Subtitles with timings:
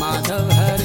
[0.00, 0.75] माधव है।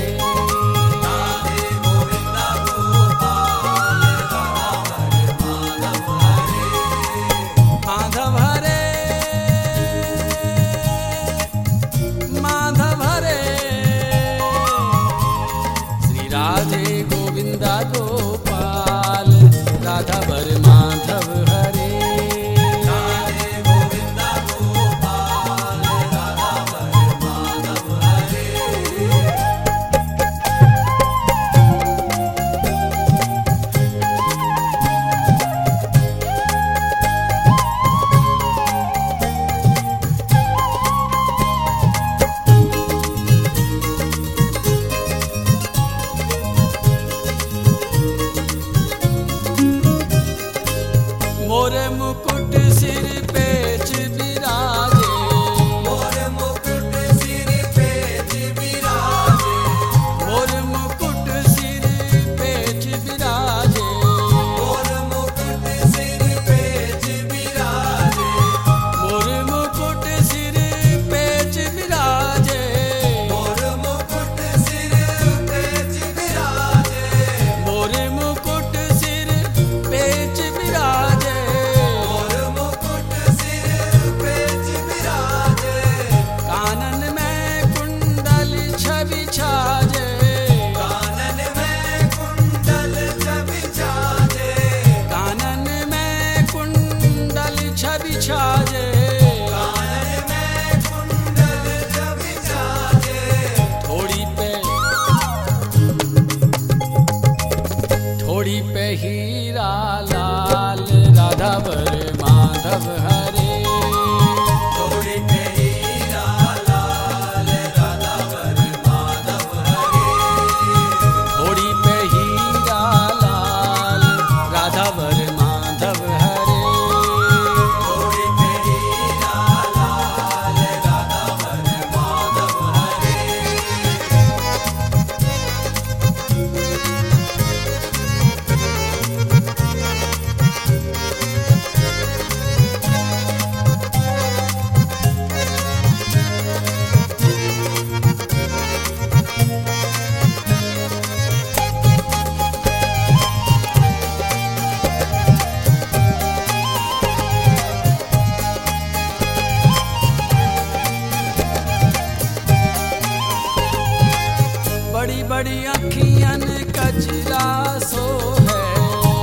[165.42, 166.38] बड़ी अखियाँ
[166.78, 167.46] कजरा
[167.80, 168.04] सो
[168.48, 168.66] है।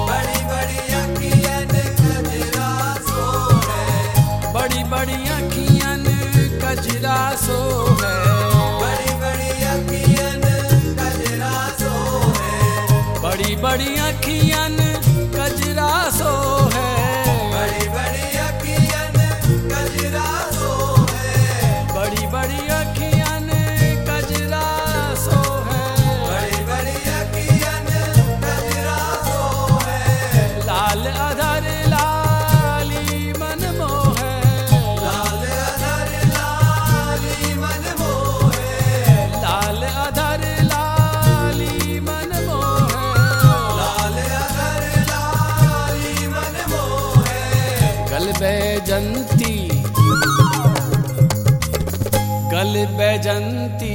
[0.08, 0.40] बड़ी
[2.14, 2.70] कजरा
[3.08, 3.26] सो
[3.66, 5.18] है। बड़ी बड़ी
[6.64, 7.58] कजरा सो
[8.02, 8.16] है।
[8.82, 9.12] बड़ी
[10.98, 11.94] कजरा सो
[12.40, 14.68] है। बड़ी बड़ी अखियाँ
[48.98, 49.54] बैजंती
[52.52, 53.94] गल बैजंती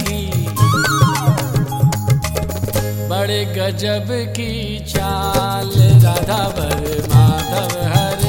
[3.21, 4.53] बड़े गजब की
[4.89, 5.69] चाल
[6.03, 6.79] राधा बर
[7.11, 8.20] माधव हर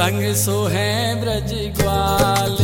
[0.00, 2.59] संग सोहे ब्रज ग्वाल।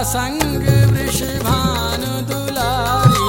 [0.00, 3.26] ृषभान दुलारी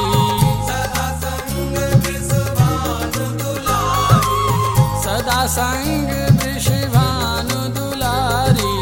[3.42, 3.82] दुली
[5.04, 8.74] सदा सङ्गलारी दुलारी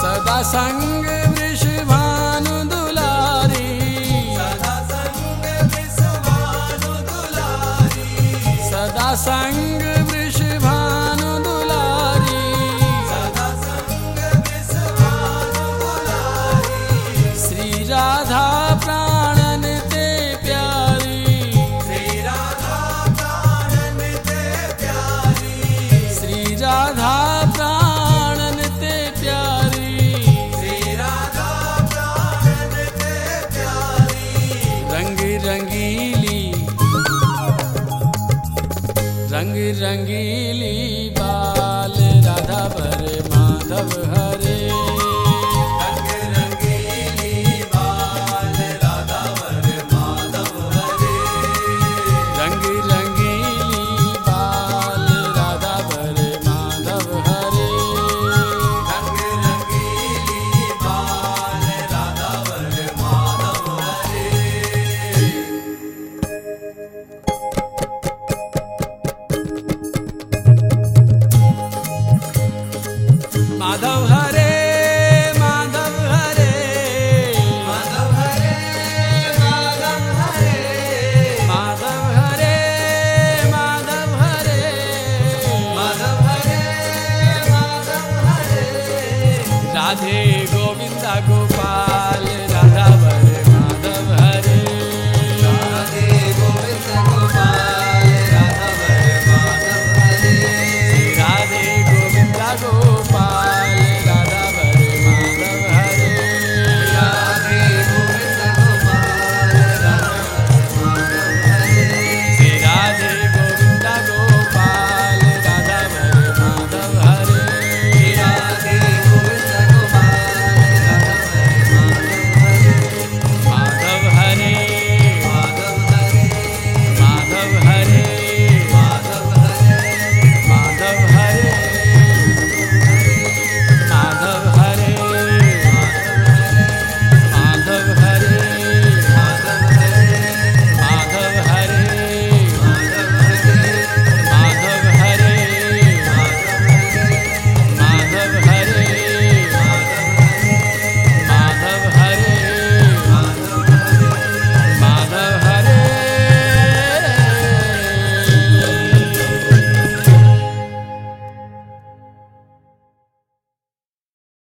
[0.00, 0.93] सदा सङ्ग